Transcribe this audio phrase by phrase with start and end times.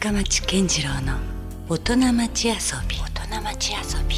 [0.00, 1.18] 深町健次郎の
[1.68, 2.54] 大人町遊
[2.88, 2.96] び。
[2.96, 4.16] 大人町遊び。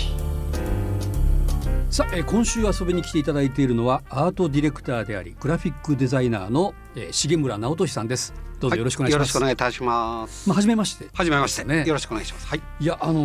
[1.91, 8.33] さあ、えー今週遊びに来ていただいているのはアートディレクターでありグラフィックデザイナーの、えー、重村直俊さんです。
[8.61, 10.49] どうぞよろしくお願いします、よろしくお願いいたします。
[10.49, 11.09] まあ初めまして。
[11.13, 11.85] はじめまして、ね。
[11.85, 12.47] よろしくお願いします。
[12.47, 12.63] はい。
[12.79, 13.21] いやあの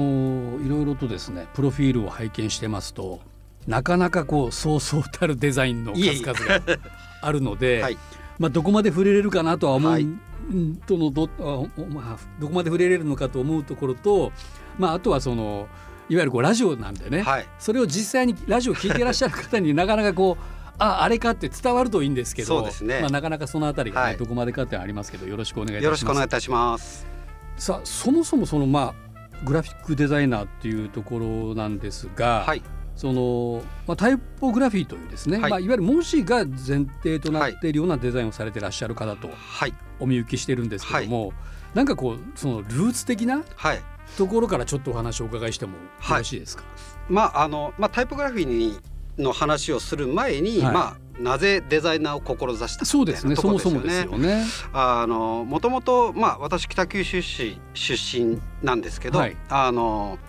[0.60, 3.20] ーいろいろとですねプロフィールを拝見してますと
[3.68, 6.80] なかなかこうそうそうたるデザインの数々が
[7.22, 8.00] あるので はい。
[8.40, 10.02] まあどこまで触れれるかなとは思う、はい。
[10.02, 10.22] うん
[10.86, 14.32] とのどあおまあどこまで触れれるのかと思うところと
[14.78, 15.68] まああとはその
[16.10, 17.48] いわゆるこうラジオなんでね、はい。
[17.60, 20.44] それを実際にラジオ聞いていらっしゃる方になかなかこう
[20.80, 25.86] ああれかって伝わるといいんですけどそうですねまあ、なかなかそのあたりが、ねはいどこまでかってありますけどよろしくお願いいたします。
[25.86, 27.08] よろしくお願いいたします。
[27.58, 29.08] さあそもそもそのまあ
[29.44, 32.62] グラフィックデザイナーっていうところなんですが、はい。
[32.96, 39.74] そのまあ、タイポグラフィーというですね、はいいまあ、いわゆる文字が前提となっているようなデザインをされていらっしゃる方とはい。
[40.00, 41.34] お見受けしてるんですけども、
[41.74, 43.82] なんかこうそのルーツ的なはい。
[44.18, 46.64] ところからちょっとお話をお伺いしてもよろしいですか、
[47.10, 48.80] まあ、あの、まあ、タイポグラフィーに。
[49.18, 54.44] の話をする前に、はいまあ、なぜデザイナーを志したかそうですねそもそもですよね。
[54.74, 60.20] あの、もともと、まあ、私北九州市出身なんですけど、はいあの。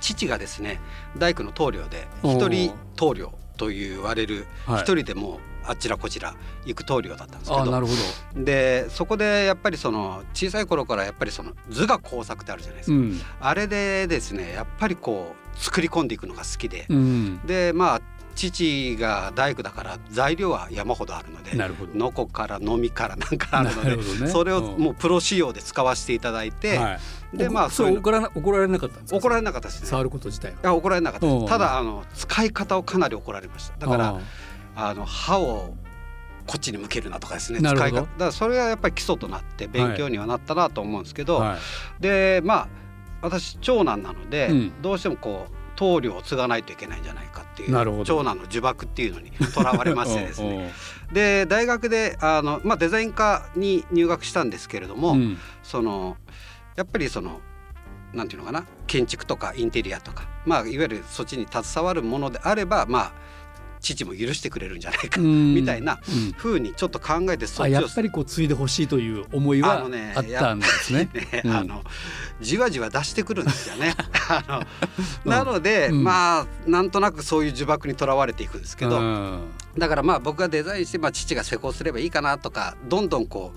[0.00, 0.80] 父がですね、
[1.16, 7.62] 大工の棟梁で、一人棟梁と言われる、はい一人でもうあちらこちら行く棟梁だったんですけど。
[7.62, 7.92] あなるほ
[8.34, 13.20] ど、でそこでやっぱりその小さい頃からやっぱりその図画工作ってあるじゃないですか、うん。
[13.40, 18.00] あれでですねやっぱりこう作り込んでいくのが好きで、うん、でまあ
[18.34, 21.94] 父が大工だから材料は山ほどあるのでなるほど。
[21.94, 24.28] のこからのみからなんかあるのでね。
[24.28, 24.82] それをうん。
[24.82, 26.98] もうプロ仕様で使わせていただいて、は
[27.32, 29.16] い、でまあそう怒らな怒られなかったんですか？
[29.16, 29.88] 怒られなかったですね。
[29.88, 30.52] 触ること自体は。
[30.52, 33.78] いや怒られなかったただあの使い方をかなり怒られました。
[33.78, 34.20] だから
[34.76, 35.74] ああの歯を
[36.46, 38.02] こっちに向けるなとかですね使い方。
[38.02, 42.02] だからそれがやっぱり基礎となって勉強にはなったなと思うんですけど、ーはい。
[42.02, 42.68] でまあ
[43.22, 44.82] 私長男なので、うん。
[44.82, 50.72] どうしてもこう棟梁を継がないといけないんじゃないかっていう長男の呪縛っていうのに とらわれましてですね
[51.12, 55.38] で大学であの、まあ、デザイン科に入学したんですけれども、うん。
[55.62, 56.16] その
[56.76, 57.40] やっぱりその
[58.12, 63.12] なんていうのかな建築とかインテリアとか、まあ、いわゆるそっちに携わるものであればまあ
[63.94, 65.54] 父も許してくれるんじゃないかうん。
[65.54, 66.32] みたいなうん。
[66.32, 71.08] 風にちょっと考えてそっちをあやっぱりこう継いでほしいという思いはあのねあったんですね。
[71.12, 71.50] ね、うん。
[71.52, 71.82] あの
[72.40, 73.94] じわじわ出してくるんですよね。
[75.24, 76.04] なので、うん。
[76.04, 79.40] まあなんとなくそういう呪縛にとらわれていくんですけど、うん。
[79.78, 83.52] だからまあ僕がデザインして、まあ、父が施工すればいいかなとかどんどんこ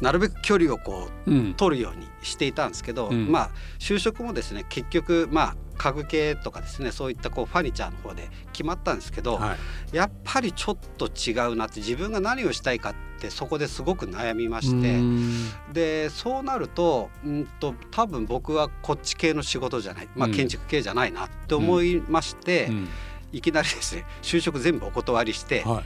[0.00, 1.54] うなるべく距離をこううん。
[1.54, 3.30] 取るようにしていたんですけど、うん。
[3.30, 9.56] まあ就職もですね結局まあ家具系とかですねそういったこうファニチャーの方で決まったんですけど、は
[9.92, 9.96] い。
[9.96, 14.94] やっぱりちょっと違うなって自分が何をしたいかってそこですごく悩みまして。
[14.94, 15.50] うん。
[15.74, 20.34] でそうなるとうんと多分僕はこっち系の仕事じゃない、まあ、うん。
[20.34, 22.88] 建築系じゃないなって思いまして、うん。
[23.32, 25.82] いきなりですね就職全部お断りしては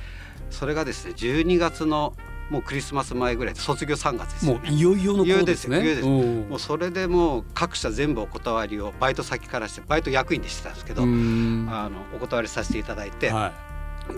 [0.51, 2.15] それがですね12月の
[2.51, 4.71] もうクリスマス前ぐらいで卒業3月ですい、もよね。
[4.71, 5.77] ういよいよの頃ですね。
[5.77, 6.49] いよいよですうん。
[6.49, 11.69] もうそれでもう各社全部お断りをバイト先からしてバイト役員でしてたんですけど、うん。
[11.71, 13.53] あのお断りさせていただいて、は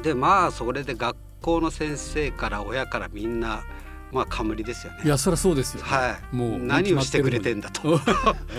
[0.02, 3.64] でまあそれで学校の先生から親からみんな
[4.12, 5.00] まあ冠ですよね。
[5.02, 5.88] い、いやそりゃそうですよ、ね。
[5.88, 8.00] はい、もう何をしてくれてんだと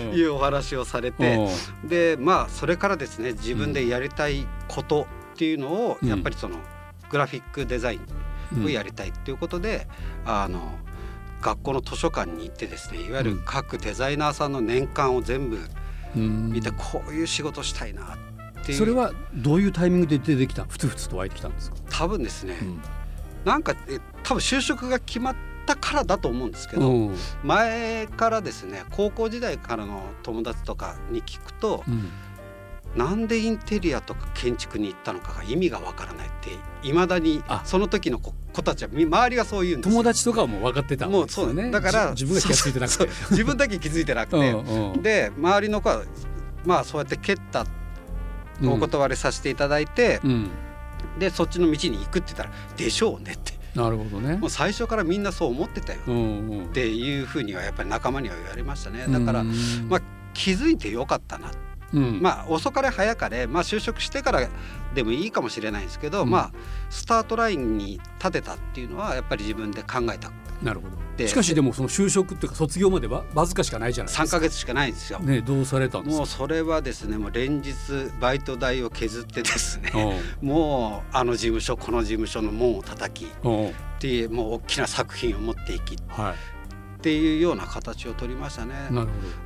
[0.00, 1.48] ん いうお話をされて、
[1.82, 1.88] うん。
[1.88, 6.08] でまあそれからですね自分でやりたいことっていうのをうん。
[6.08, 6.56] やっぱりその
[7.10, 8.00] グラフィックデザイン
[8.64, 9.86] をやりたいっていうことで、
[10.24, 10.60] あの
[11.40, 15.58] 学校の図書館に行ってですねいわゆる各デザイナーさんの年間を全部
[16.16, 16.52] うん。
[16.52, 18.78] 見てこういう仕事したいなっていう。
[18.78, 22.82] それはどういうタイミングで出てきたふつふつと湧いてきたんですか、多分ですね、うん。
[23.44, 25.36] なんかえ多分就職が決まっ
[25.66, 27.16] たからだと思うんですけど、うん。
[27.42, 32.10] 前からですね高校時代からの友達とかに聞くと、うん
[32.96, 36.50] なんでインテリアとか建築に行ったのかが意味がわからないって
[36.86, 37.62] いまだにあ。
[37.64, 41.06] その時の子子たちはみ周りがそう言うんですよ友達とかはもう分かってた。
[41.06, 41.80] んもうそうだ。
[41.80, 43.08] からじ自分が気いてなくて。
[43.30, 46.02] 自分だけ気づいてなくて、 うで周りの子は
[46.66, 47.66] まあそうやって蹴った
[48.62, 50.50] お断りさせていただいて、うん。
[51.18, 53.52] でそっちの道に行くって言ったら「でしょうね」って。
[53.74, 54.36] なるほどね。
[54.36, 56.00] もう最初からみんなそう思ってたよ。
[56.00, 59.06] っていうふうにはやっぱり仲間には言われましたね。
[59.08, 59.54] だから、うん。
[59.88, 60.00] まあ
[60.34, 61.50] 気づいてよかったな
[61.94, 62.20] うん。
[62.22, 64.48] まあ遅かれ早かれ、まあ、就職してから
[64.94, 66.30] でもいいかもしれないですけど、うん。
[66.30, 66.52] まあ
[66.90, 70.30] スタートラインに立てたっていうのはやっぱり自分で考えた。
[70.62, 70.96] なるほど。
[71.16, 75.18] でしかしでもその就職っていうか卒業まではわずかしかないじゃないです3かヶ月しかないんですよ。
[75.18, 76.18] ねどうされたんですか？
[76.18, 77.72] もうそれはですねもう連日
[78.20, 79.90] バイト代を削ってですね
[80.40, 80.44] う。
[80.44, 83.48] ん もうあの事務所この事務所の門を叩きう。
[83.48, 86.34] んでもう大きな作品を持っていきはい
[87.02, 88.74] っていうような形を取りましたね。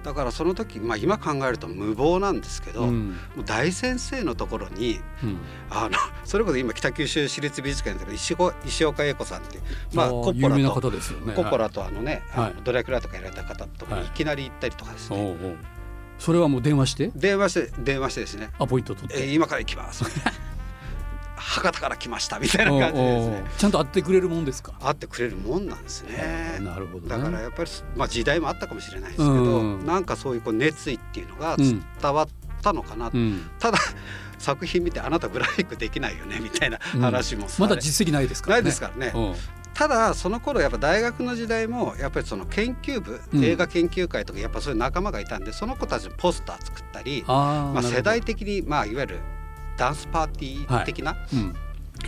[0.02, 2.88] だからその時、まあ、今考えると無謀なんですけど、ど。
[2.88, 3.16] うん。
[3.46, 5.38] 大先生のところにうん。
[5.70, 9.62] あのそれこそ今北九州市立美術館で石岡石岡英子さんっていう、
[9.94, 11.32] まあ、ーコッポラと方ですよね。
[11.32, 12.54] コッポラとあのね、あのはい。
[12.62, 14.04] ドラキュラとかやられた方とかはい。
[14.04, 15.56] にいきなり行ったりとかですね、はいおうおう。
[16.18, 17.10] それはもう電話して？
[17.16, 18.50] 電話して電話してですね。
[18.58, 19.34] アポイント取っ「えーて。
[19.34, 20.04] 今から行きます」
[21.36, 24.72] 博多から来ましたみたいな感じでですねちゃんと会ってくれるもんですか？
[24.80, 26.58] 会ってくれるもんなんですね。
[26.60, 27.08] なるほどね。
[27.08, 32.28] だからやっぱり、まあ、時代もあったかもしれないですけど、うんなんかそういうこう熱意っていうのがうん伝わっ
[32.62, 33.48] たのかな、うん。
[33.58, 33.78] ただ
[34.38, 38.62] 作品見てあなたグラフィックできないよねみたいな話もされまだ実績ないですからね。
[38.62, 39.34] ないですからねうん
[39.74, 49.20] ただその頃やっぱ大学の時代もやっぱりその研究部、うん映画研究会とかやっぱそういう仲間がいたんでその子たちのポスター作ったりまあ、世代的に、まあ、いわゆる
[49.76, 51.54] ダンスパーティー的な、うん、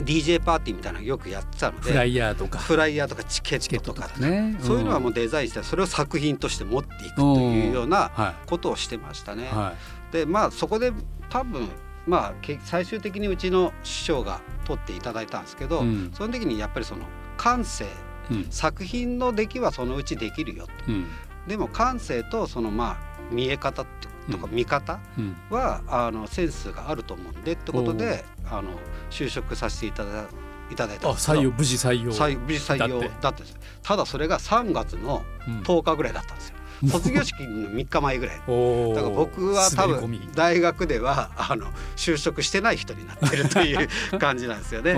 [0.05, 2.59] DJ パーティーみたいなのをよくやってたのでフライヤーとか。
[2.59, 4.09] フライヤーとかチケットとか。
[4.09, 4.56] とかね。
[4.61, 9.44] そういうのはもううデザインしてそれを作品として持っていくというようなはことをしてましたね。
[9.44, 9.47] い。
[9.47, 9.75] は
[10.12, 10.93] でまあそこで
[11.29, 11.69] 多分
[12.06, 16.11] まあけ最終的にうちの師匠が取っていただいたんですけど、うん。
[16.14, 17.03] その時にやっぱりその
[17.37, 17.85] 感性。
[17.85, 17.88] い。
[18.31, 18.47] うん。
[18.50, 20.73] 作品の出来はそのうちできるよと。
[20.88, 21.06] うん。
[21.47, 23.85] でも感性とそのまあ見え方
[24.30, 24.54] とかうん。
[24.54, 25.36] 見方うん。
[25.50, 28.70] は、あのセンスがあると思うんでってことであの
[29.10, 30.25] 就職させていただ
[30.70, 32.12] いただいたあんです採用無事採用。
[32.12, 35.60] 採無事採用だったんですただそれが3月のうん。
[35.60, 36.54] 10日ぐらいだったんですよ。
[36.86, 38.36] 卒業式の3日前ぐらい。
[38.36, 41.66] だから僕は多分大学ではあの
[41.96, 43.88] 就職してない人になってるという
[44.20, 44.92] 感じなんですよね。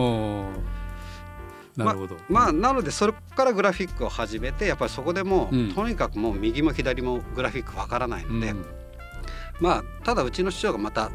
[1.76, 2.16] なるほど。
[2.28, 5.72] まあなのでそれからグラフィックを始めてやっぱりそこでもう、うん。
[5.72, 8.64] とにかくもう右も左もグラフィックわからないので、うん
[9.60, 11.10] まあただうちの師匠がまた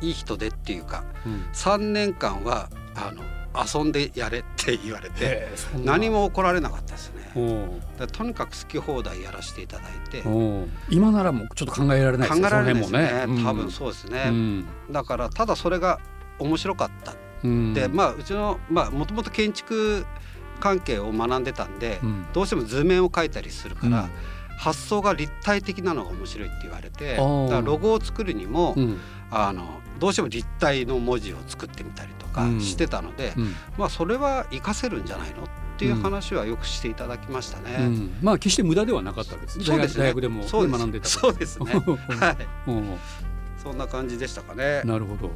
[0.00, 1.46] いい人でっていうかうん。
[1.52, 3.22] 3年間はあの
[3.56, 5.48] 遊んでやれって言われて
[5.82, 7.16] 何も怒られなかったですね。
[8.12, 10.22] とにかく好き放題やらせていただいて
[10.90, 12.46] 今ならもうちょっと考えられないですね。
[12.46, 12.98] えられないですね。
[12.98, 14.66] その辺も多分そうですね、うん。
[14.90, 15.98] だからただそれが
[16.38, 17.14] 面白かった。
[17.44, 17.72] うん。
[17.72, 20.04] でまあうちのまあもともと建築
[20.60, 22.26] 関係を学んでたんで、うん。
[22.34, 24.10] どうしても図面を描いたりするから、うん
[24.56, 27.22] 発想が立体的なのが面白いって言われてだか
[27.56, 28.98] らロゴを作るにも、うん。
[29.30, 32.60] あのどうしても立体の文字を作ってみたりとかうん。
[32.60, 33.54] してたので、うん。
[33.76, 35.46] まあそれは活かせるんじゃないのっ
[35.78, 37.88] ていう話はよくしていただきましたうね。
[37.88, 38.10] ん。
[38.22, 39.60] まあ決して無駄ではなかったです。
[39.62, 40.04] そうですね。
[40.04, 41.08] 大学でも学んでた。
[41.08, 41.72] そうですね。
[42.20, 42.36] は
[42.66, 42.70] い。
[42.70, 42.96] うん。
[43.62, 44.82] そんな感じでしたかね。
[44.84, 45.30] なるほど。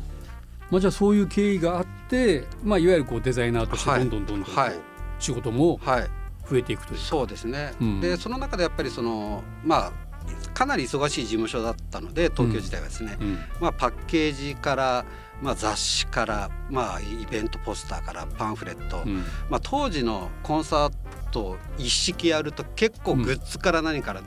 [0.71, 4.01] まあじゃあそういう経緯があって、まあいわゆるこうデザイナーとしてはい。
[4.01, 4.75] どんどんどんどんはい。
[5.19, 6.09] 仕事もはい
[6.51, 7.05] 増えていくというか。
[7.05, 8.01] そうですね、うん。
[8.01, 9.93] でその中でやっぱりそのまあ
[10.53, 13.39] かなり忙しい事務所だったので東京時代はですね、うん。
[13.61, 15.05] まあ、パッケージから、
[15.43, 19.25] まあ、雑誌から、まあ、イベントポスターからパンフレット、うん。
[19.49, 20.93] まあ、当時のコンサー
[21.31, 24.21] トを一式やると結構グッズから何から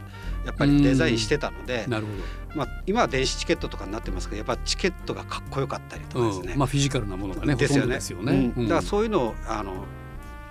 [0.45, 6.27] やっぱりデザインしてたので、なるほまあ、今は電子チケットとかになってますけどやっぱチケットがかっこよかったりとかど。
[6.27, 6.53] ですね。
[6.53, 6.59] うん。
[6.59, 7.55] まあフィジカルなものがね。
[7.55, 8.53] ですよね。
[8.57, 8.67] うん。
[8.67, 9.85] だからそういうのをあの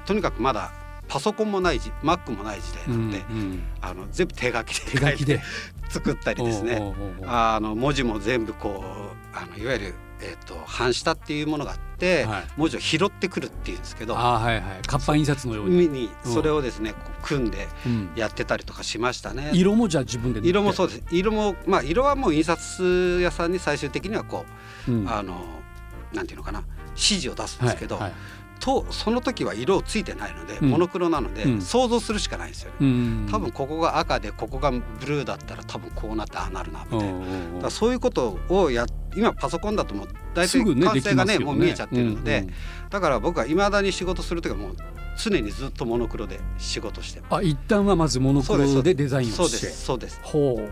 [0.07, 0.73] とにかくまだ
[1.09, 3.63] パソコンもない時 Mac もない時代なので、うんうん。
[3.81, 5.41] あの全部手書きで手書きで。
[5.89, 6.81] 作ったりですね。
[7.27, 12.45] あの文字も全部こうあのいわゆる、えー、と半下っていうものがあって、はい。
[12.57, 14.63] 文字を拾ってくるっていうんですけどああはいはい。
[14.87, 16.11] 活版印刷のように。
[16.25, 18.11] それをですね、組んでうん。
[18.17, 19.51] やってたりとかしましたね。
[19.53, 21.03] 色もじゃあ自分で色もそうです。
[21.11, 24.47] 色もまあ色はもう印刷屋さんに最終的にはこ
[24.89, 25.13] う、うん。
[25.13, 25.45] あの
[26.15, 28.13] なんていうのかな指示を出すんですけど、はいはい
[28.63, 30.71] とその時は色をついてないので、うん。
[30.71, 31.61] モノクロなので、うん。
[31.61, 32.77] 想像するしかないんですよね。
[32.81, 33.29] うん。
[33.29, 37.13] 多分ここが赤でここがブルーだったら多分こうなってああなるなみたい
[37.61, 37.71] な。
[37.71, 42.55] そういうことをや今パソコンだともう大体完成がねできますよもう見えちゃってるので、うんうん。
[42.89, 44.77] だから僕はいまだに仕事する時はもう
[45.19, 47.35] 常にずっとモノクロで仕事してます。
[47.35, 49.85] あ一旦はまずモノクロでデザインをそうでしてす。
[49.85, 50.21] そうです。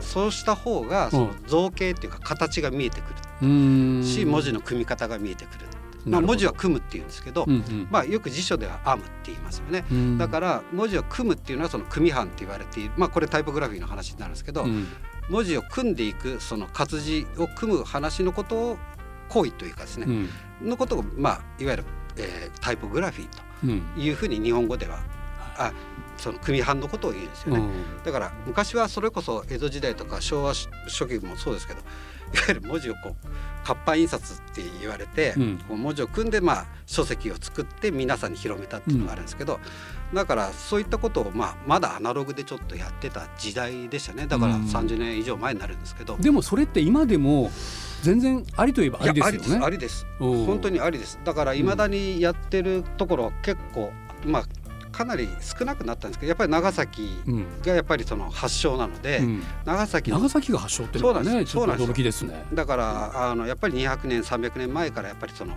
[0.00, 3.10] そうした方がその造形っていうか形が見えてく
[3.42, 4.04] る。
[4.04, 5.66] し文字の組み方が見えてくる、
[6.06, 7.88] まあ、文字は組むっていうんですけど、うんうん。
[7.90, 9.84] まあ、よく辞書では編むって言いますよね。
[9.90, 10.18] うん。
[10.18, 14.86] だから文字を組むっていうのはその組版って言われているまあこれタイポグラフィーの話になるんですけど、うん。
[15.28, 18.78] 文字を組んでいくその活字を組む話のことを
[19.28, 20.06] 行為というかですね、
[20.62, 20.68] うん。
[20.68, 21.84] のことをまあいわゆる、
[22.16, 23.28] えータイポグラフィー
[23.64, 23.80] うん。
[23.94, 25.00] というふうに日本語では
[25.56, 25.72] あ
[26.16, 27.60] その組版のことを言うんですよね。
[27.60, 28.04] うん。
[28.04, 30.68] だから昔はそれこそ江戸時代とか昭和初
[31.08, 31.80] 期もそうですけど
[32.32, 33.26] いわゆる文字をこう
[33.66, 35.58] 活版印刷って言われて、うん。
[35.66, 39.60] こう文字を組んでまあ書籍を作って皆さんに広めたっていうのがあるんですけど、
[40.12, 44.26] だからそういったことをまあまだアナログでちょっとやってた時代でしたね。
[44.26, 44.62] だからうん。
[44.64, 46.16] 30年以上前になるんですけど。
[46.18, 47.50] でもそれって今でも
[48.02, 49.64] 全然ありといえばありですよね。
[49.64, 50.06] ありです。
[50.18, 51.18] 本当にありです。
[51.24, 53.92] だからいまだにやってるところは結構
[54.26, 54.44] まあ
[55.00, 57.46] かなり少なくなったんですけどやっぱり長崎うん。
[57.62, 59.42] がやっぱりその発祥なので、うん。
[59.64, 62.44] 長崎の長崎が発祥っていうのがねちょっとですそうなんです驚きですね。
[62.52, 65.56] だからあのやっぱり200年300年前からやっぱりその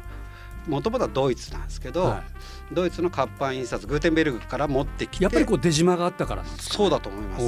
[0.68, 2.24] もともとはドイツなんですけど、は
[2.72, 7.46] ドイツの活版印刷グーテンベルグから持ってきい、てやっぱりこう出島があったからなんですか、そうだと思います。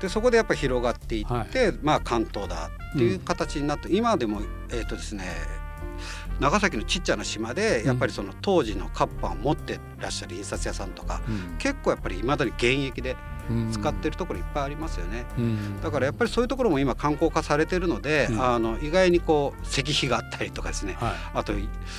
[0.00, 1.74] でそこでやっぱり広がっていって、はい。
[1.82, 4.40] まあ関東だっていう形になって、今でも
[4.70, 5.24] えっ、とですね
[6.40, 11.56] 長崎のちっちゃな島でやっぱりその当時の活版を持ってらっしゃる印刷屋さんとか、うん。
[11.58, 13.16] 結構やっぱりいまだに現役で
[13.48, 13.70] うん。
[13.70, 15.24] 使ってるところいっぱいありますよね。
[15.38, 15.80] うん。
[15.80, 18.44] だからやっぱりそういうところも今観光化されてるので、うん。
[18.44, 20.96] あの意外にこう石碑があったりとかですね。
[20.98, 21.52] はあと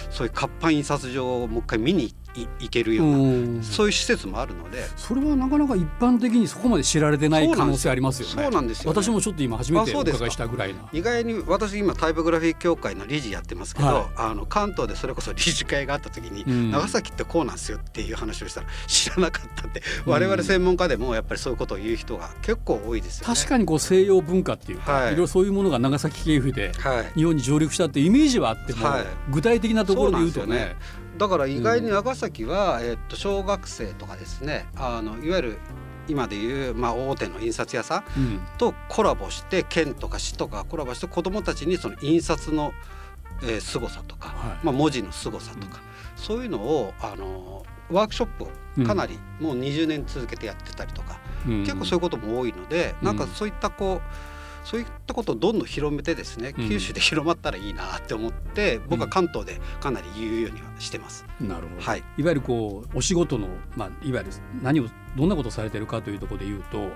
[0.10, 2.14] そういう活版印刷所をもう一回見にい
[2.60, 3.64] 行けるい、ような、うん。
[3.64, 4.86] そういう施設もあるので。
[4.96, 8.44] それはなかなか一般的にそこまで知られてない可能性ありますよね。
[8.44, 9.02] そうなんですよね。
[9.02, 10.82] 私もちょっと今初めてお伺いしたぐらいな。
[10.92, 14.06] 意外に私今タイポグラフィー協会の理事やってますけど、はい。
[14.18, 16.72] あの関東でそれこそ理事会があった時に、うん。
[16.72, 20.14] 長崎ってこうなんですよっていう話をしたら知らなかったって、うん。
[20.14, 23.36] 我々専門家でもやっぱりそういうことを言う人が結構多いですよね。
[23.36, 25.14] 確かにこう西洋文化っていうか、はい。
[25.14, 27.12] い、ろいろそういうものが長崎経由ではい。
[27.16, 29.06] 日本に上陸したってイメージはあっても、はい。
[29.30, 30.76] 具体的なところで言うとね
[31.18, 35.58] だから意外に長崎は、えっと小学生とかですねあのいわゆる
[36.08, 38.40] 今でいう、まあ、大手の印刷屋さんうん。
[38.58, 42.72] とコラボして県とか市とかコラボして子どもたちにその印刷の、
[43.44, 44.66] えー、凄さとか、はい。
[44.66, 45.82] まあ、文字の凄さとか、
[46.16, 48.46] そういうのをあのワークショップ
[48.84, 51.60] をかなりもう20年続けてやってたりとか、うん。
[51.64, 54.37] 結構そういうことも多いので、なんかそういったこう
[54.70, 56.68] そういったことをどんどん広めてですね、うん。
[56.68, 61.26] 九州で広まったらいいなって思って僕は関東でかなり言うようにはしてます。
[61.40, 62.00] なるほど、はい。
[62.00, 63.48] いわゆるこうお仕事の、
[63.78, 64.32] まあ、いわゆる
[64.62, 66.90] 何をどんなことをされてるかというところで言うと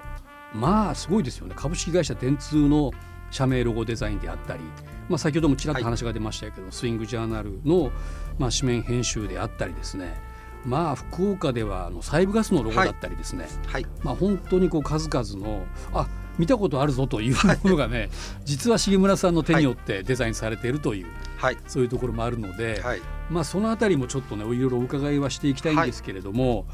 [0.54, 1.54] まあすごいですよね。
[1.56, 2.92] 株式会社電通の
[3.30, 4.60] 社名ロゴデザインであったり、
[5.08, 7.90] まあ、先ほどもちらっと話が出ましたけど、スイングジャーナルの、
[8.38, 10.20] まあ、紙面編集であったりですね。
[10.66, 16.08] まあ福岡ではあの西部ガスのロゴだったりですね、はい、まあ、本当にこう数々のあ
[16.42, 18.10] 見たことあるぞというものがね、
[18.46, 21.06] 実は重村さんの手によってデザインされているという、
[21.38, 26.66] はい、そういうところもあるので、はい、まあ、そのあたりもちょっとねいろいろお伺いはしていきたいんですけれども、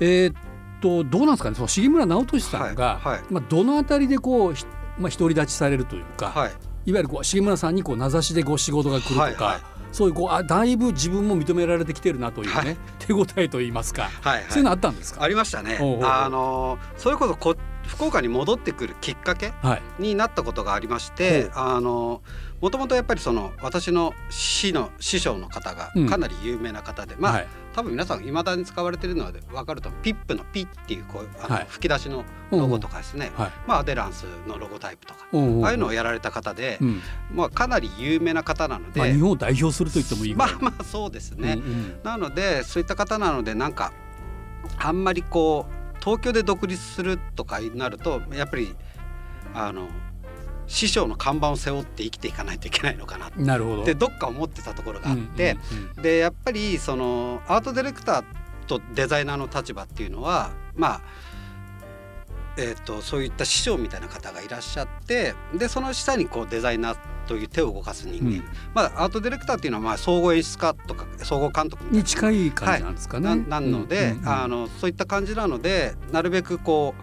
[0.00, 0.34] えーっ
[0.80, 3.12] とどうなんですかねその重村直俊さんが、はい。
[3.14, 3.22] はい。
[3.30, 4.66] まあ、どのあたりでこうひ
[4.98, 6.50] まあ、独り立ちされるというか、はい、
[6.86, 9.34] いわゆるこう重村さんにこう名指しでご仕事が来るとか、はい。
[9.34, 9.60] はい。
[9.92, 12.76] そういうこうあだいぶ自分も認められてきてるなというね、はい。
[12.98, 15.78] 手応えといいますか、はい、そういうのあったんですか、ありましたね。
[15.80, 16.04] おうおうおう。
[16.04, 20.02] あのそれこそこ福岡に戻ってくるきっかけはい。
[20.02, 22.22] になったことがありまして、ほあの
[22.60, 26.06] もともとやっぱりその私の師の師匠の方がうん。
[26.08, 27.46] かなり有名な方で、まあ、はい。
[27.74, 33.50] 多分皆さん未だに使われてるので分かるとピップのピっていうこうあの、はい吹き出しのロゴとかですね、はい。
[33.66, 37.00] まあアデランスのロゴタイプとか、おうおうおうああいうのをやられた方で、うん。
[37.32, 40.34] まあかなり有名な方なので、まあ、日本を代表すると言ってもいい。
[40.34, 41.54] まあまあそうですね。
[41.54, 42.00] うんうん。
[42.02, 43.92] なのでそういった方なのでなんか
[44.78, 48.76] あんまりこう東京で独立するとかになるとやっぱり
[49.52, 49.88] あの
[50.68, 53.84] 師匠の看板を背負って生きていかないといけないのかなっなるほど。
[53.84, 55.56] てどっか思ってたところがあって、
[56.00, 58.24] でやっぱりそのアートディレクター
[58.66, 61.00] とデザイナーの立場っていうのはまあ
[62.58, 68.44] えー、とそういった師匠みたいな方がいらっしゃってでその下にこうデザイナーという手を動かす人間、うん。
[68.74, 73.34] まあ、アートディレクターっていうのはまあ総合演出家とか総合監督に近い感じなんですかね。
[73.34, 74.28] ななので、うんうんうん。
[74.28, 76.94] あのそういった感じなのでなるべくこ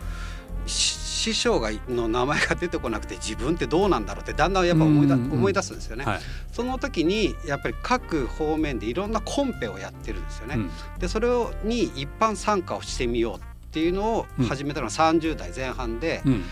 [0.65, 5.37] うし師匠がの名前が出てこなくて自分ってどうなんだろうってだんだんやっぱ思いだ、うんうんうん。
[5.37, 6.03] 思い出すんですよね。
[6.03, 6.19] はい。
[6.51, 10.55] その時にやっぱり各方面でいろんなコンペをやってるんですよね。
[10.55, 10.69] うん。
[10.99, 16.43] でそれをに一般参加をしてみようっていうのを始めたのが30代前半で、うん。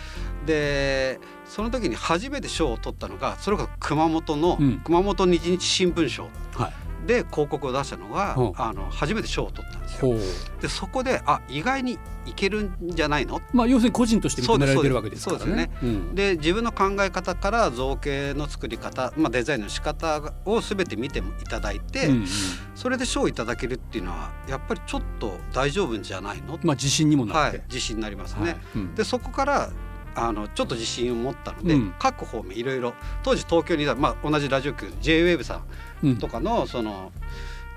[0.47, 4.79] でその時に初めて賞を取ったのがそれこそ熊本の、うん。
[4.79, 6.29] 熊本日日新聞賞。
[6.55, 6.73] はい
[7.05, 8.62] で広告を出したのが、ほう。
[8.62, 10.15] あの初めて賞を取ったんですよ。
[10.62, 13.41] でそこであ意外にいけるんじゃないの？
[13.53, 15.72] まあ要するに個人として認められてるわけですからね。
[15.81, 16.15] うん。
[16.15, 22.27] で自分の考え方から造形の作り方、まあ、デザインの仕方を全て見ていただいて、うんうん。
[22.75, 27.58] それで賞をいただけるっていうのはやっぱりちょっと大丈夫じゃないの、まあ自信にもなって。
[27.58, 27.67] はい、。
[27.67, 28.41] 自信になりますね。
[28.41, 28.58] はい。
[28.75, 28.96] うん。
[28.96, 29.72] でそこから
[30.15, 31.94] あのちょっと自信を持ったので、うん。
[32.00, 35.58] 各方面いろいろ当時東京にいた、まあ、同じラジオ局 JWAVE さ
[36.03, 37.12] んうんとかのその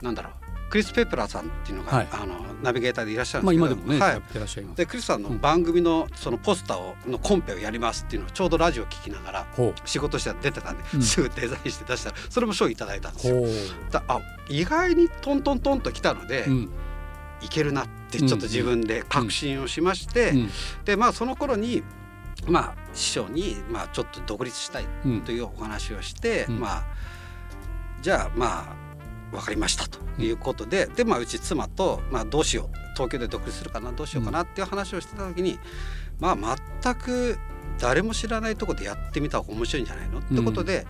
[0.02, 0.32] なんだろう
[0.70, 2.08] クリス・ペプラーさんっていうのが、はい。
[2.10, 4.12] あのナビゲーターでいらっしゃるんまあですけど、今でもねはい。
[4.14, 4.76] やってらっしゃいます。
[4.76, 9.46] でクリスさんの番組のそのポスターをのコンペをやりますっていうのをちょうどラジオ聞きながら
[9.84, 11.02] 仕事して出てたんで、うん。
[11.02, 13.44] すぐデザインして出したらそれも賞いただいたんですよ。
[13.92, 16.70] だあ意外にトントントンときたので、うん。
[17.40, 20.50] いけるなってちょっと自分で確信をしまして、うん。
[20.86, 21.82] でまあその頃に
[22.46, 25.20] まあ師匠にまあちょっと独立したいうん。
[25.22, 26.60] というお話をして、うん。
[26.60, 26.84] まあ
[28.02, 28.84] じゃあまあ
[29.32, 35.58] 分かりましたということで、でまあうち妻とまあどうしよう東京で独立するかなどうしようかなっていう話をしてた時に、
[36.20, 37.38] まあ全く
[37.78, 40.20] 誰も知らないところでやってみた方が面白いんじゃないの？
[40.20, 40.86] ってことで、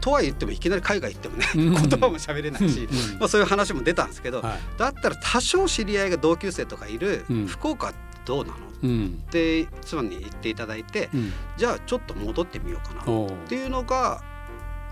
[0.00, 1.72] とは言ってもいきなり海外行ってもね、うん。
[1.72, 3.18] 言葉も喋れないし、うん。
[3.18, 4.58] まあ、そういう話も出たんですけど、はい。
[4.78, 7.46] だったら多少知り合いが同級生とかいるうん。
[7.46, 7.94] 福岡
[8.24, 8.56] どうなの？
[8.82, 9.22] うん。
[9.26, 11.32] って妻に言っていただいて、うん。
[11.56, 13.02] じゃあちょっと戻ってみようかな。
[13.02, 14.22] っていうのが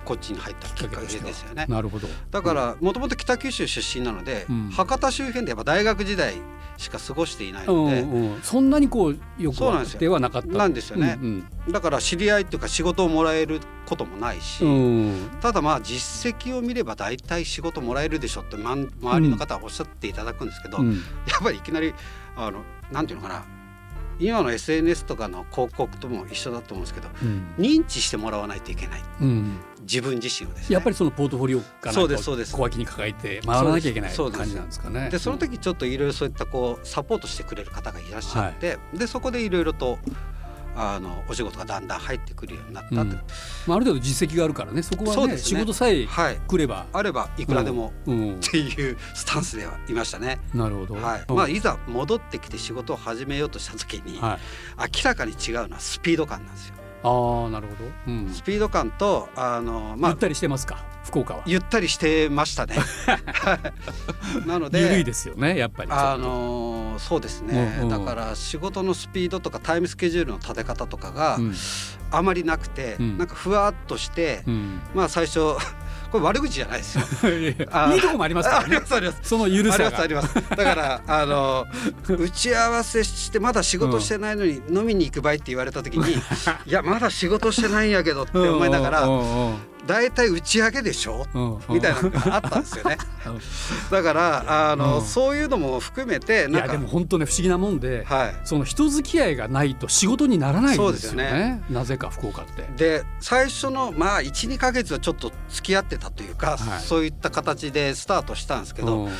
[0.04, 1.66] こっちに入ったきっかけですよね。
[1.68, 2.08] なるほど。
[2.30, 4.70] だからもともと北九州出身なので、うん。
[4.70, 6.34] 博多周辺でやっぱ大学時代
[6.76, 8.40] しか過ごしていないうんので、うん。
[8.42, 10.00] そんなにこうよくそうなんですよ。
[10.00, 10.48] ではなかった。
[10.48, 11.18] なんですよね。
[11.20, 14.70] うんだから知り合いっていうか仕事をもらえることもないし、うん。
[14.70, 20.92] うんただまあ実績を見れば大体仕事もらえるでしょってまん周りの方はおっしゃっていただくんですけど、うん。
[20.92, 20.98] や
[21.40, 21.94] っぱりいきなり
[22.36, 23.44] あのなんていうのかな
[24.22, 27.54] 今の SNS とかの広告とも一緒だと思うんですけどうん。
[27.58, 29.02] 認知してもらわないといけない。
[29.20, 29.56] うん。
[29.82, 30.74] 自分自身をですね。
[30.74, 32.54] やっぱりそのポートフォリオかそうなんかをですそうです。
[32.54, 35.10] 小脇に抱えて回らなきゃいけない感じなんですかね。
[35.10, 39.98] でその時ちょっといろいろそういったこうサポートしてくれる方がいらっしゃって、でそこでいろいろと
[40.74, 43.10] あのお仕事がだんだん入ってくるようになったと、うん。
[43.66, 44.82] まあ、ある程度実績があるからね。
[44.82, 46.40] そこはね仕事さえはい。
[46.46, 48.34] 来れば、あればいくらでもうん。
[48.36, 50.40] っ、ていうスタンスではいましたね。
[50.54, 51.24] なるほど、はい。
[51.28, 51.36] うん。
[51.36, 54.38] まあ、いざ戻ってきて仕事を始めようとした時に、は
[54.78, 56.81] い、明らかに違うのはスピード感なんですよ。
[57.04, 58.30] ああなるほど、うん。
[58.30, 60.84] スピード感とあの、まあゆっ、たりしてますか？
[61.04, 61.42] 福岡は。
[61.46, 62.76] ゆったりしてましたね。
[64.46, 65.90] なので緩いですよねやっぱり。
[65.90, 67.88] あのそうですね、うんうん。
[67.88, 71.54] だから仕事のスピードとかタイムスケジュールの立て方とかがうん。
[72.10, 73.18] あまりなくて、うん。
[73.18, 75.56] なんかふわっとして、うん、まあ最初
[76.12, 77.04] これ悪口じゃないですよ。
[77.72, 79.18] あいいとこもありますかあらねりますあります。
[79.22, 80.34] その緩さがますあります。
[80.34, 81.66] だからあの
[82.06, 86.12] 打ち合わせしてまだ仕事してないのに飲みに行く場合って言われた時に、
[86.66, 91.26] いやまだ仕事してないんやけどって思いながら、うん大体打ち上げでしょ？
[91.34, 92.96] うんうんみたいなのがあったんですよね。
[93.26, 93.40] うん
[93.90, 98.36] だからあの、うんそういうのも含めていなんかやでも本当ね不思議なもんで、はい。
[98.44, 102.68] その人付き合いがないと仕事にならないんですよそうですよねなぜか福岡って。
[102.76, 109.12] で最初のまあ12ヶ月はちょっと付き合ってたというか、はいそういった形でスタートしたんですけど、うん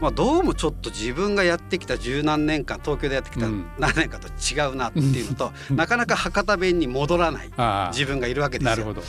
[0.00, 7.50] まあ、どうもちょっと自分がやってきた十何年間東京でやってきたうん何年間と違うなっていうのと、なかなか博多弁に戻らない
[7.92, 8.70] 自分がいるわけですよ。
[8.70, 9.02] なるほど。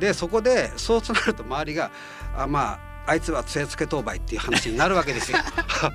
[0.00, 1.90] でそこでそうなると周りが
[2.36, 5.38] あまああいつは杖つけ当売っていう話になるわけですよ。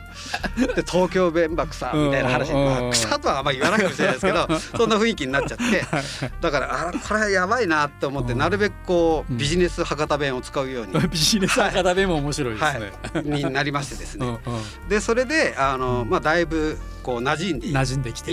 [0.75, 5.85] で東京弁ば草みたいな話、まあ、草とはあんまり言わないかもしれないですけど そんな雰囲気になっちゃって。
[6.41, 8.39] だからあこれはやばいなって思ってうん。
[8.39, 9.37] なるべくこううん。
[9.37, 12.91] ビジネス博多弁を使うように、 ビジネス博多弁も面白いですね。
[13.13, 14.39] はい、になりましてですうんね。
[14.89, 18.31] でそれであの、まあ、だいぶこう馴染んでうん馴染んできて。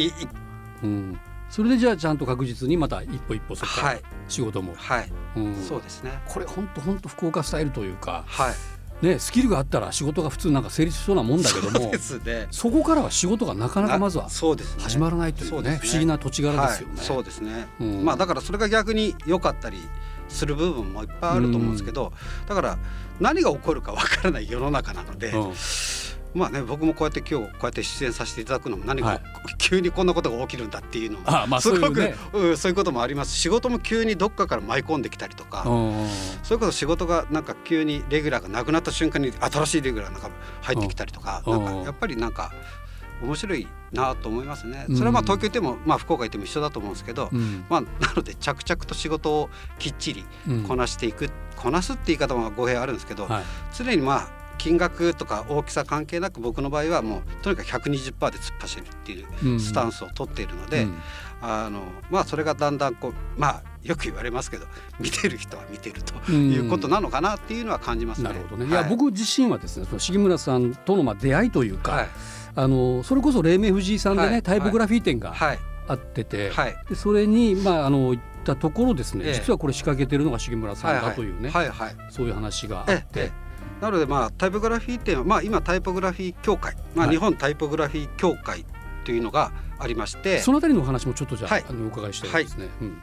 [0.83, 1.21] うん
[1.53, 4.03] それでじゃあちゃんと確実にまた一歩一歩そこからはい。
[4.27, 4.73] 仕事も。
[4.75, 5.55] はい、うん。
[5.63, 6.11] そうですね。
[6.27, 8.55] これ本当本当福岡スタイルというか、は
[9.03, 12.47] い、ね、スキルがあったら仕事が普通なんか成立しそうなもんだけどもそね。
[12.51, 14.83] そこからは仕事がなかなかまずはあそうですね。
[14.83, 15.81] 始まらないというねそうですね。
[15.83, 16.95] 不思議な土地柄ですよね。
[16.97, 18.03] はい、そうですね、うん。
[18.03, 19.77] まあだからそれが逆に良かったり
[20.31, 22.15] する部分もいっぱいあると思うんですけど、
[22.49, 22.79] だから
[23.21, 25.53] 何が起こるかわからない世の中なので、うん
[26.35, 29.21] まあね僕もこうやって今日こうやって出演させていただくのも何か、はい。
[29.59, 32.15] 急にこんなことが起きるんだっていうのもすごく
[32.57, 36.07] そういうこともあります仕事も急にどっかから舞い込んできたりとか、うん
[36.43, 40.31] それこそ仕事がなんか急にレギュラーがなくなった瞬間に新しいレギュラーが
[40.63, 41.65] 入ってきたりとか,、うん。
[41.65, 42.53] なんかやっぱりなんか
[43.23, 44.87] 面白いなと思いますね。
[44.89, 44.97] うん。
[44.97, 47.65] それはまあ東京行っても、まあ、福岡行っても一緒だと思うんですけど、うん。
[47.69, 59.61] まあ、なので着々と仕事をきっちりうんこなしていく、こなすって言い方も語弊あるんですけど、はい常にまあ金額とか大きさ関係なく僕の場合はもうとにかく120%で突っ走るっていううん。
[59.61, 60.95] スタンスを取っているので、うん。
[61.41, 64.67] あのまあそれがだんだんこうまあよく言われますけど
[65.01, 66.53] 見てる人は見てるとうん。
[66.53, 68.29] いうことなのかなっていうのは感じますね。
[68.29, 68.71] なるほどね。
[68.71, 72.09] いはや僕自身はですねその重村さんとのまあ出会いというか、はい。
[72.55, 74.43] あのそれこそ黎明藤井さんでね、はい。
[74.43, 75.59] タイポグラフィー展がはい。
[75.89, 76.77] あってて、はい。
[76.89, 79.35] でそれにまああの行ったところですね、ええ。
[79.35, 81.97] 実はこれ仕掛けてるのが重村さんだというね、はいはい。
[82.11, 83.42] そういう話があって、ええ
[83.83, 87.17] なのでまあタイポグラフィー展はまあ今タイポグラフィー協会、まあ、はい。
[87.17, 88.65] 日本タイポグラフィー協会
[89.05, 91.65] というのがありまして、そのあたりのお話もちょっとじゃあ,、はい。
[91.69, 92.69] あのお伺いしたいですね。
[92.81, 92.99] うん。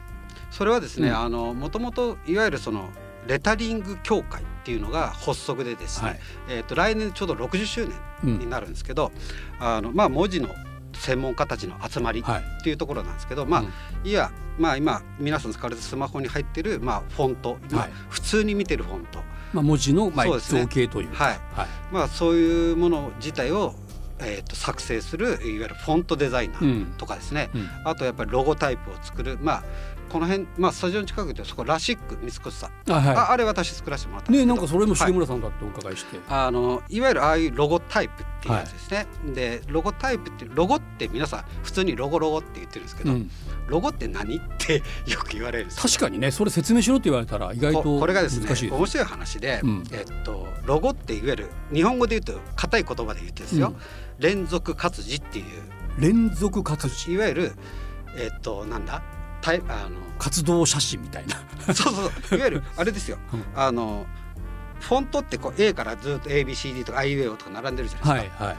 [0.50, 1.18] それはですね、うん。
[1.18, 2.88] あのもともといわゆるその
[3.26, 6.20] レタリング協会っていうのが発足でですね、はい。
[6.48, 7.90] えー、と来年ちょうど60周うん。
[8.22, 9.12] 年になるんですけど、
[9.58, 10.48] あのまあ文字の
[10.94, 12.42] 専門家たちの集まりはい。
[12.60, 14.08] っていうところなんですけど、まあ、うん。
[14.08, 17.90] いやまあ今皆さん使われてるスマホに入ってるまあフォント、まあはい。
[18.08, 21.38] 普通に見てるフォント、まあ、文字のまあ造形というか、はい。
[21.92, 23.74] まあそういうもの自体を
[24.22, 27.68] えー、と作成するいわゆるフォントデザイナーとかですね、うん。
[27.84, 29.38] あとやっぱりロゴタイプを作る。
[29.40, 29.64] まあ
[30.10, 34.38] この辺、まあ、スタジオの近くでそこラシック三越さん、あはああれ私作らせてもらったんい。
[34.38, 35.12] ですねなんかそれも重はい。
[35.12, 36.18] 村さんだってお伺いして。
[36.28, 43.30] あのいわゆるああいうロゴタイプっていうやつですね、でロゴタイプってロゴって皆さん普通にロゴロゴって言ってるんですけど、うん。
[43.68, 49.84] ロゴって何ってよく言われる確かにねそれ説明しろって言われたら意外とここれがですね面白い話で、うん。
[49.92, 53.76] えっとロゴっていわゆる日本語で言うと硬い言葉で言ってですよ、うん。
[54.18, 55.44] 連続活字っていう。
[55.98, 57.12] 連続活字。
[57.12, 57.52] いわゆる
[58.16, 59.02] えっとなんだ？
[59.40, 61.36] タイあの活動写真みたいな。
[61.74, 63.44] そうそういわゆるあれですよ、うん。
[63.54, 64.06] あの
[64.80, 68.58] フォントってこう A からずっと ABCD とか IUAO とか並んでるじゃないですか、はいはい。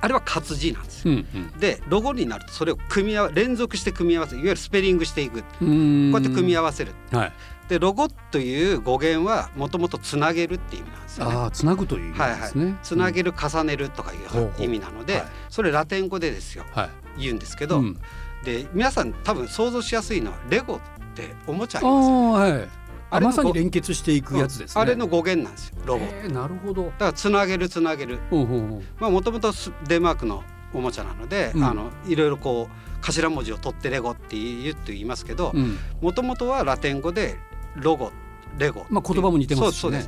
[0.00, 1.14] あれは活字なんですよ。
[1.14, 1.50] うんうん。
[1.58, 5.40] でロゴになるとそれを組み合わ連続して組み合わせいわゆるスペリングしていく。
[5.40, 6.92] こうやって組み合わせる。
[7.12, 7.32] はい。
[7.68, 11.36] でロゴという語源はもともとつなげるっていう意味なんですよね。
[11.36, 12.64] ああつなぐという意味ですね。
[12.64, 15.24] はい、つなげる重ねるとかいほう意味なので、はい。
[15.50, 16.64] それラテン語でですよ。
[16.66, 16.90] うんはい。
[17.18, 17.98] 言うんですけど、うん
[18.44, 20.80] で皆さん多分想像しやすいのはレゴっ
[21.14, 22.68] ておもちゃありますよねはい。
[23.10, 24.82] あまさに連結していくやつですね。
[24.82, 26.84] あれの語源なんですよロゴ、だえーなるほど。
[26.90, 29.50] からつなげるつなげるほうほうほうまあもともと
[29.86, 35.78] デンマークのおもちゃなので、うんあのいろいろこう頭文字を取ってレゴって言うと言いますけどうん。
[36.02, 37.36] もともとはラテン語で
[37.76, 38.12] ロゴ
[38.58, 38.86] レゴ。
[38.90, 40.00] まあ言葉も似てますしね。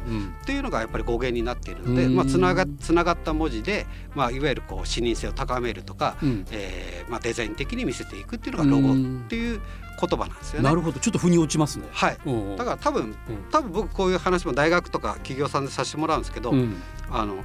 [0.43, 2.17] っていうのがやっぱり語源になっているので、うん。
[2.17, 6.45] まあ、つながつながった文字で、まあ、いわゆるこう視認性を高めるとか、うん。
[6.51, 8.97] えーまあ、デザイン的に見せていくっていうのがロゴっ
[9.29, 9.61] ていう
[10.01, 10.69] 言葉なんですよね。
[10.69, 11.01] なるほど。
[11.01, 11.87] ちょっと腑に落ちますね。
[11.93, 12.19] はい。
[12.57, 13.15] だから多分うん。
[13.51, 16.77] 多分僕こういう話も大学とか企業さんでさせてもらうんですけど、うん。
[17.11, 17.37] あの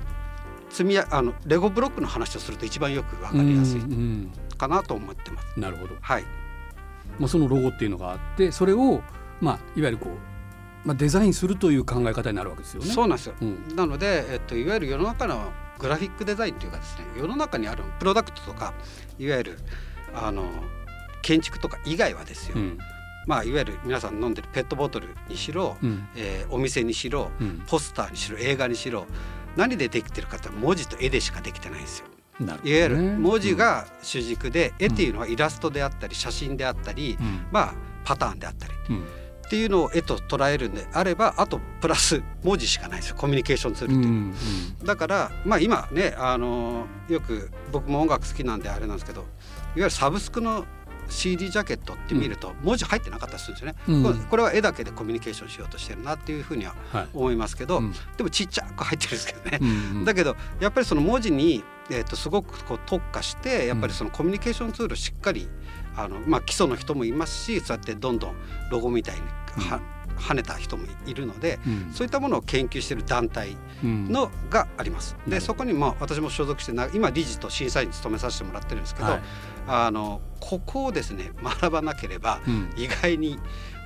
[0.70, 3.82] 積みやあのレゴブロックの話をすると一番よくわかりやすい
[4.58, 5.60] かなと思ってます。
[5.60, 5.96] なるほど。
[6.02, 6.24] はい、
[7.18, 9.02] まあそのロゴっていうのがあってそれを
[9.40, 10.35] まあいわゆるこう
[10.86, 12.92] まあデザインするという考え方になるわけですよね。
[12.92, 13.36] そうなんですよ。
[13.42, 13.76] うん。
[13.76, 18.74] なので、えっと、いわゆる世の中のグラフィックデザインというかですね世の中にあるプロダクトとか
[19.20, 19.60] いわゆる
[20.14, 20.50] あの
[21.22, 22.78] 建築とか以外はですよ、うん。
[23.28, 26.08] まあ、いわゆる皆さん飲んでるペットボトルにしろ、うん。
[26.16, 27.64] えーお店にしろうん。
[27.68, 29.06] ポスターにしろ映画にしろ
[29.56, 32.46] 何でできてるかって文字と絵でしかできてないんですよ。
[32.46, 32.46] ね。
[32.46, 37.48] いわゆる文字が主軸で、絵っていうのはイラストであったり写真であったり、うん。
[37.52, 38.74] まあパターンであったり。
[38.90, 39.04] うん
[39.46, 43.16] っていうのを絵と捉えるんであればあとプラス文字しかないんですよ。
[43.16, 44.10] コミュニケーションツールっていう。
[44.10, 44.36] ん
[44.80, 44.86] うん。
[44.86, 49.28] だからまあ今ねあのよく僕も音楽好きなんであれなんですけどいわ
[49.76, 50.66] ゆるサブスクの
[51.10, 54.26] CD ジャケットって見ると文字入ってなかったりするんですよね、うん。
[54.26, 57.08] これは絵だけでコミュニケーションしようとしてるなっていうふうにははい。
[57.14, 57.94] 思いますけど、うん。
[58.18, 59.68] でもちっちゃく入ってるんですけどね、うん
[60.00, 60.06] うん。
[60.06, 65.48] だけどやっぱりその文字に、えー、とすごくこう特化してやっぱりそのコミュニケーションツールをしっかり
[65.96, 68.36] あの、まあ、基礎の人もいますしそうやってどんどん
[68.72, 69.22] ロゴみたいに
[69.70, 69.80] は、
[70.18, 71.94] 跳ねた人もいるので、うん。
[71.94, 74.10] そういったものを研究している団体うん。
[74.10, 75.16] のがあります。
[75.28, 79.22] でそこにまあ私も所属してな今理事と審査員に務めさせてもらってるんですけど、はい。
[79.68, 82.74] あのここをですね学ばなければうん。
[82.78, 83.40] 意外に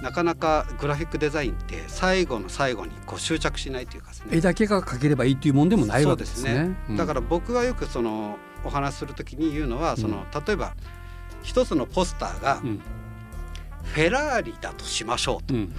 [0.03, 4.37] なかなかグラフィックデザインって最後の最後にこう執着しないというかですね。
[4.37, 6.75] 絵だけが描ければいいっていうもんでもないそうわけですね。
[6.89, 6.97] うん。
[6.97, 10.73] だから僕がよくそのお話しするときに言うのはその、例えば
[11.43, 12.81] 一つのポスターがうん。
[13.83, 15.53] フェラーリだとしましょうと。
[15.53, 15.73] うん。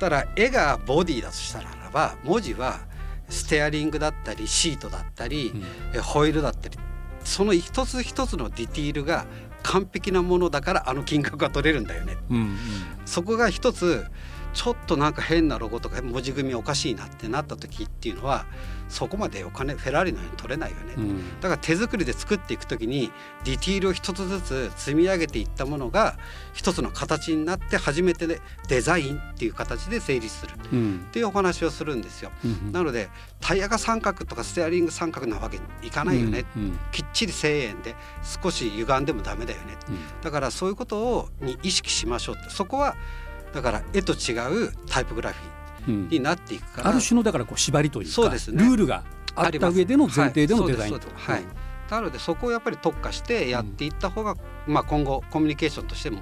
[0.00, 2.80] たら絵がボディだとしたならば文字は
[3.28, 5.62] ステアリングだったりシートだったり、うん。
[5.94, 6.78] えホイールだったり
[7.24, 9.26] その一つ一つのディティールが
[9.62, 12.16] 完璧なものだからあの金額が取れるんだよね。
[12.30, 12.56] うん。
[13.04, 14.06] そこが一つ
[14.52, 18.46] ちょっとなんか変なロゴとか文字組みおかしいなってなった時っていうのは
[18.90, 21.40] そこまでお金フェラーリのように取れないよね、うん。
[21.40, 23.10] だから手作りで作っていく時に
[23.44, 26.18] ディティールを一つずつ積み上げていったものが
[26.52, 30.50] 一つの形になって初めてでデザインっていう形で成立する。
[30.52, 31.06] っうん。
[31.12, 32.30] ていうお話をするんですよ。
[32.44, 33.08] うんなので
[33.40, 37.94] タイヤが三角とかステアリング三角なわけにいかないよね、うんきっちり1000円で
[38.42, 39.76] 少し歪んでもダメだよね。
[40.22, 42.50] だからそういうことをに意識しましょうって。
[42.50, 42.96] そこは
[43.54, 48.62] だから絵と違うタイプグラフィうんーになっていくから、ある種のだからこう縛りというかそうですね。
[48.62, 51.44] ルールがあった上での前提でのデザインとはい。
[51.90, 56.20] なのでそこをやっぱり特化してやっていった方が、まあ、今後コミュニケーションとしても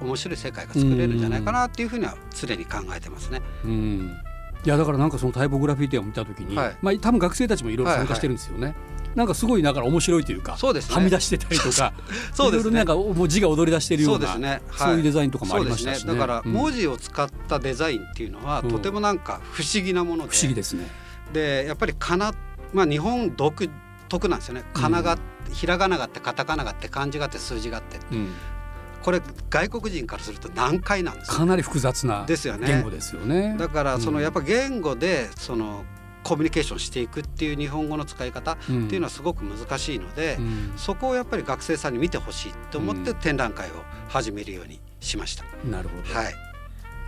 [0.00, 3.40] 面白い世界が作れるんじゃないかなっていうふうには常に考えてますね。
[3.64, 4.16] うん。
[4.62, 6.76] いやだからなんかそのタイポグラフィー展を見た時に、はい。
[6.82, 8.74] まあ多分学生たちもいろいろ参加してるんですよね。
[9.14, 10.94] なんかすごいだから面白いというかそうですね。
[10.94, 11.92] はみ出してたりとか
[12.32, 12.70] そうですね。
[12.70, 14.60] いろいろなんかもう字が踊り出してるようなそうですね、はい。
[14.88, 16.14] そういうデザインとかもありましたしね。
[16.14, 16.52] だからうん。
[16.52, 18.70] 文字を使ったデザインっていうのは、うん。
[18.70, 20.36] とてもなんか不思議なもので。
[20.36, 20.88] 不思議ですね。
[21.32, 22.32] でやっぱりかな、
[22.72, 23.70] まあ、日本独
[24.08, 24.64] 特なんですよね。
[24.74, 25.18] かなが、
[25.52, 27.98] ひらがながあってカタカナがあって漢字があって数字があって。
[28.12, 28.28] うん。
[29.02, 31.34] これ外国人からすると難解なんですよ。
[31.34, 32.66] かなり複雑なですよね。
[32.66, 33.56] 言語ですよね。
[33.58, 34.22] だからそのうん。
[34.22, 35.84] やっぱ言語でその
[36.22, 40.44] コミュニケーションしていくっていう日本語の使い方っていうのはすごく難しいので、うん。
[40.44, 43.16] うんそこをやっぱり学生さんに見てほしいと思ってうん。
[43.16, 43.72] 展覧会を
[44.08, 45.44] 始めるようにしました。
[45.64, 46.34] なるほど、はい、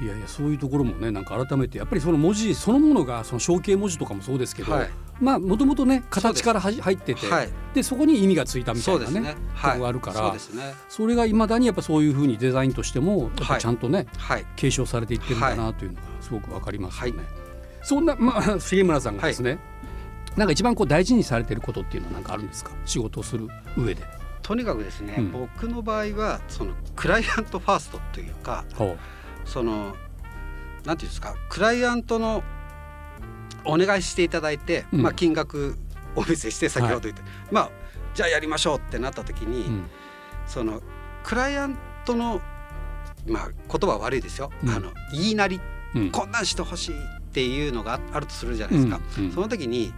[0.04, 4.90] いやいやそういうところもねなんか改めてやっぱりその文字そのものがその象形文字とかもそうですけど、はい。
[5.20, 9.34] まあもともとね形から入っててはい、でそこに意味がついたみたいうなねね。
[9.34, 10.74] とはい、こがあるからそね。
[10.88, 17.41] それがいまだにやっぱそういうふうにデザインとしてもちゃんとね、はい、継承されていってるんだなというのがすごくわかりますよね。
[17.82, 19.58] はいそんなまあ 重村さんがですね、
[20.36, 22.70] なんか一番こう大事にされてることっていうのは何かあるんですか？
[22.84, 24.02] 仕事をする上で。
[24.42, 25.32] とにかくですね、うん。
[25.32, 28.96] 僕の場合はそのクライアントファーストというか、ほ
[29.44, 29.94] その
[30.84, 32.42] なんていうんですか、クライアントの
[33.64, 35.02] お願いしていただいて、うん。
[35.02, 35.76] まあ金額
[36.16, 37.70] お見せして先ほど言って、まあ
[38.14, 39.90] じゃあやりましょうってなった時に、う、うん。
[40.46, 40.82] その
[41.24, 42.40] クライアントの
[43.26, 44.70] まあ言葉は悪いですよ、うん。
[44.70, 45.60] あの言いなり
[45.94, 46.10] うん。
[46.10, 46.94] こんなんしてほしい
[47.32, 49.32] っていうのがあるとするじゃないですか、うんうん。
[49.32, 49.94] その時に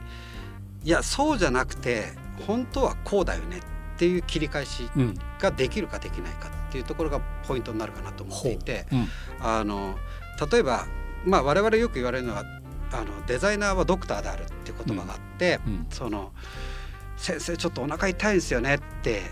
[0.84, 2.12] いやそうじゃなくて
[2.46, 5.14] 本当はこうだよねっていう切り返しうん。
[5.40, 8.96] ができるかできないかっていうところがポイントになるかなと思っていてう。
[8.96, 9.08] ん。
[9.40, 9.96] あの
[10.52, 10.86] 例えば、
[11.26, 12.44] まあ、我々よく言われるのは
[12.92, 15.86] あのデザイナーはドクターであるっていう言葉があって、うん。
[15.90, 16.32] その
[17.16, 19.22] 先生ちょっとお腹痛いんですよねって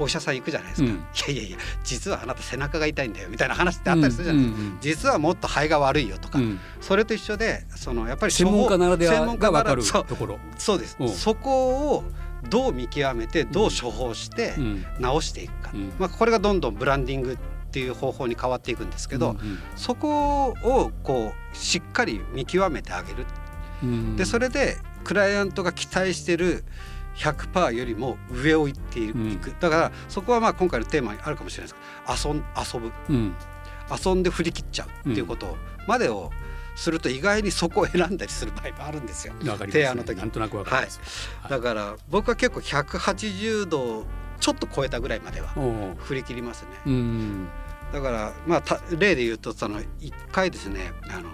[0.00, 0.96] お医者さん行くじゃないですか、うん。
[0.96, 4.78] いやいやいや実はあなた背中が痛いんだよみたいな話ってあったりするじゃないですか、うんうんうん。
[4.80, 6.58] 実はもっと肺が悪いよとか、うん。
[6.80, 10.38] それと一緒でそのやっぱり専門家ならではが分かるところ。
[10.58, 10.96] そうです。
[10.98, 11.08] うん。
[11.10, 12.04] そこを
[12.48, 14.84] どう見極めてどう処方してうん。
[14.98, 15.92] 直していくか、うん。
[15.98, 17.36] まあ、これがどんどんブランディングっ
[17.70, 23.26] ていう方法に変わっていくんですけど、うんそこをこうしっかり見極めてあげる。
[23.82, 24.16] うん。
[24.16, 26.64] でそれでクライアントが期待してる
[27.20, 29.40] 100%よりも上を行っていく、うん。
[29.60, 32.22] だからそこはまあ今回のテーマにあるかもしれないです。
[32.22, 32.92] けど遊ん遊ぶ。
[33.10, 33.34] うん。
[34.04, 35.56] 遊んで振り切っちゃうっていうこと
[35.86, 36.30] までを
[36.76, 39.34] すると意外にそこを選んだりする場合もあるんですよ。
[39.34, 41.00] わかります提案の時なんとなくわかります。
[41.42, 41.50] はい。
[41.50, 44.06] だから僕は結構180度
[44.38, 45.48] ちょっと超えたぐらいまでは
[45.98, 46.68] 振り切りますね。
[46.86, 47.48] うん。
[47.92, 51.32] だからまあた例で言うとその一回ですねあのし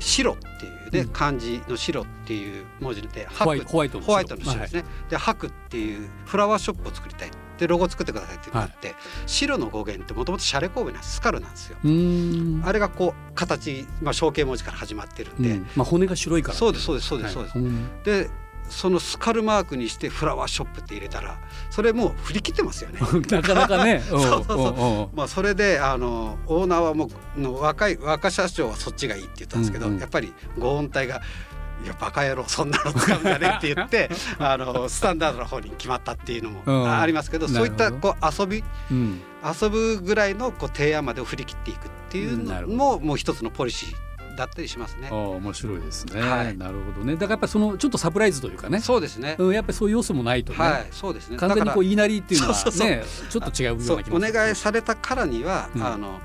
[0.00, 1.08] 白っていうね、うん。
[1.08, 8.94] 漢字の白っていう文字でホワイ白ホワイトのホワイトの白ですね、で白っていうフラワーショップを作りたいでロゴ作ってくださいって言って、
[9.26, 11.76] 白の語源ってもともとシャレ神戸なんですスカルなんですよ。
[11.84, 12.62] うん。
[12.64, 15.66] あれがこう形、まあ、象形文字から始まってるんで、うん。
[15.76, 16.58] まあ骨が白いから。
[16.58, 17.58] そうですそうですそうですそうです。
[17.58, 17.66] はい。
[17.66, 18.30] んで
[18.70, 21.38] そのスカルマークにしてフラワーショップって入れたら
[21.70, 23.00] それもう振り切ってますよね。
[23.30, 24.02] なかなかね。
[24.08, 25.16] そうそうそう。
[25.16, 30.00] まあそれであのオーナーはもうの若い若社長はそっちがいいって言ったんですけど、うんうん。
[30.00, 31.20] やっぱりご音体が
[31.84, 36.74] 「いやバカ野郎そんなの使うんだね」って言って あのスタンダードの方に決まったっていうのうん。
[36.80, 39.20] もありますけど、そういったこう遊びうん。
[39.62, 44.09] 遊ぶぐらいのこう提案までを振り切っていくっていうのももう一つのポリシー
[44.40, 45.08] だったりしますね。
[45.10, 45.14] あ。
[45.14, 46.56] あ面白いですね、はい。
[46.56, 47.14] なるほどね。
[47.14, 48.80] だからやっぱそのちょっとサプライズというかね。
[48.80, 49.36] そうですね。
[49.38, 51.36] うん、やっぱりそういう要素もないとね、はい、そうですね。
[51.36, 55.86] 完全にこう言いなりっていうのはそうそうそうねちょっと違うような気そうお願いされたからには、うん。
[55.86, 56.20] あの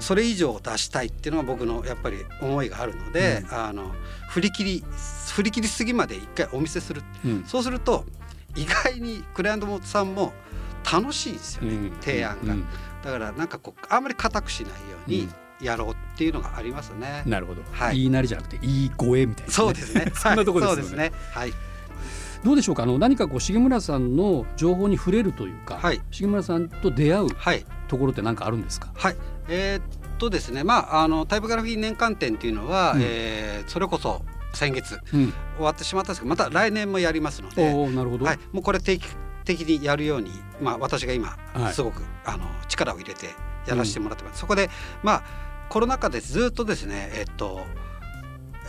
[0.00, 3.92] それ以上を出したいっていうのは僕のやっぱり思いがあるので、あの
[4.30, 4.84] 振り切り
[5.34, 7.02] 振り切りすぎまで一回お見せする。
[7.24, 7.44] うん。
[7.44, 8.04] そうすると
[8.56, 10.32] 意外にクライアントさんも
[10.90, 12.00] 楽しいですよね、うん。
[12.00, 12.64] 提案が、うん。
[13.02, 15.28] だからなんかこうあんまり硬くしないように
[15.60, 17.22] やろうっていうのがありますね。
[17.26, 20.10] なるほど、はい言いなりじゃなくて言い声みたいな、そうですね。
[20.14, 21.32] そんなところはいですよねそうですね。
[21.34, 21.52] はい。
[22.44, 22.84] どうでしょうか？
[22.84, 27.64] あの何かこう重村さんの情報に触れるというか、はい重村さんと出会うはい。
[27.88, 28.90] ところって何かあるんですか？
[28.94, 29.16] はい。
[29.48, 29.82] えーっ
[30.18, 34.22] とですね、まああのタイプグラフィー年間展っていうのは、うんえーそれこそ
[34.54, 39.06] 先月うん終わってしまったんですけど、また来年もやりますので、おおなるほど、はい、もうこれ定期
[39.44, 40.30] 的にやるように、
[40.62, 43.26] まあ私が今、はいすごくあの力を入れて
[43.66, 44.40] やらせてもらってます。
[44.40, 44.70] そこで
[45.02, 45.22] まあ
[45.68, 47.60] コロナ禍でずっとですね、えっと。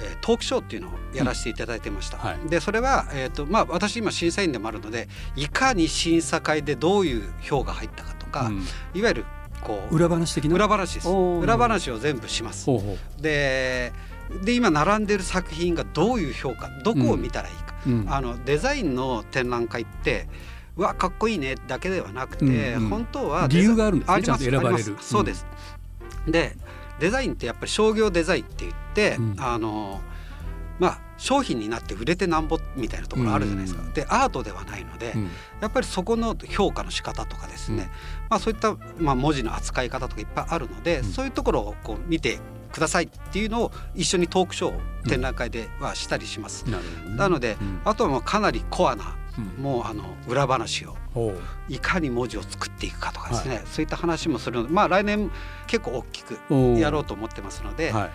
[0.01, 2.49] えートークショーっていうのをやらせていただいてました、うんはい。
[2.49, 8.65] でそれは、えーとまあ、私今審査員でもあるのでいかに審査会でどういう票が入ったかとか、うん。
[8.93, 9.25] いわゆる
[9.61, 10.55] こう裏話的な？
[10.55, 11.09] 裏話です。
[11.09, 12.65] 裏話を全部します。
[12.65, 13.91] ほうほで
[14.41, 20.29] で今並んでる作品がどういう評価どこを見たらいいか、う、うん、あのデザインの展覧会って
[20.77, 22.89] うわかっこいいねだけではなくて、うんうん。
[22.89, 24.43] 本当は理由があるんですねあります。
[24.43, 24.83] ちゃんと選ばれる。
[24.83, 25.09] あります。
[25.09, 25.45] そうです、
[26.25, 26.55] で
[26.99, 29.35] デザインってやっぱり商業デザインって言って、うん。
[29.39, 30.01] あの
[30.79, 33.93] まあ商品になって売れてなんぼみたいなところあるじゃないですか、うん。
[33.93, 35.29] でアートではないので、うん。
[35.59, 37.89] やっぱりそこの評価の仕方とかですね、うん。
[38.29, 41.03] まあ、そういった、まあ、文字の扱い方とかいっぱいあるので、うん。
[41.05, 42.39] そういうところをこう見て
[42.71, 46.65] くださいっていうのを一緒にトークショーを展覧会ではしたりします。
[46.69, 46.79] な
[47.17, 47.81] なので、うん。
[47.83, 49.18] あとはもうかなりコアなうん
[49.57, 50.95] もうあの裏話を
[51.67, 55.31] いかに文字を作っていくかとかですね、そういった話もするのでまあ来年
[55.67, 58.09] 結構大きくやろうと思ってますので、はい。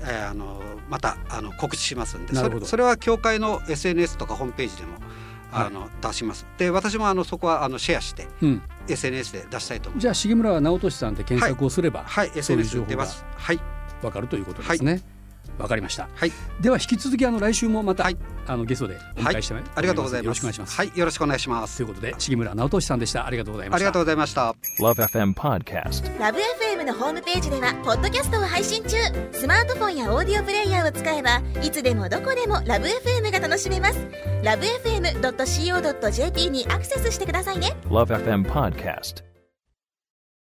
[0.00, 0.60] えーあの
[0.90, 4.98] またあの告知しますんでそれそれは協会の SNS とかホームページでも
[5.52, 6.46] あの、出します。
[6.56, 10.02] で私もあのそこはあのシェアしてうん、SNS で出したいと思います。
[10.02, 12.28] じゃあ重村直俊さんって検索をすれば、はい。
[12.28, 13.24] そういう SNS 出ます。
[13.36, 13.60] はい。
[14.02, 15.02] わかるということですね。
[15.58, 16.08] わ、かりました。
[16.14, 20.76] はいでは引き続きあの来週もまた、はいあのゲストでお迎えして、ありがとうございますよろしくお願いします。
[20.76, 23.26] はいよろしくお願いしますということで重村直俊さんでした。
[23.26, 23.76] ありがとうございました。
[23.76, 26.18] ありがとうございました Love FM Podcast.
[26.18, 28.96] ラブ f m のホームページではポッドキャストを配信中
[29.32, 34.06] スマートフォンやオーディオプレイヤーを使えばいつでもどこでもラブ f m が楽しめます
[34.42, 39.31] ラブ FM.co.jp にアクセスしてくださいね Love FM Podcast.